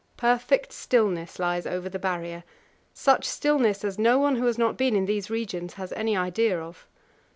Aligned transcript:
Perfect 0.17 0.73
stillness 0.73 1.37
lies 1.37 1.67
over 1.67 1.87
the 1.87 1.99
Barrier 1.99 2.43
such 2.91 3.23
stillness 3.23 3.83
as 3.83 3.99
no 3.99 4.17
one 4.17 4.37
who 4.37 4.45
has 4.47 4.57
not 4.57 4.75
been 4.75 4.95
in 4.95 5.05
these 5.05 5.29
regions 5.29 5.75
has 5.75 5.93
any 5.93 6.17
idea 6.17 6.59
of. 6.59 6.87